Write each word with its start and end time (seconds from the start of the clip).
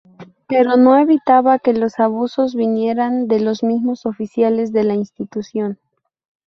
Pero 0.47 0.77
no 0.77 0.97
evitaba 0.97 1.59
que 1.59 1.73
los 1.75 1.99
abusos 1.99 2.55
vinieran 2.55 3.27
de 3.27 3.39
los 3.39 3.61
mismos 3.61 4.07
oficiales 4.07 4.71
de 4.71 4.83
la 4.83 4.95
institución. 4.95 5.77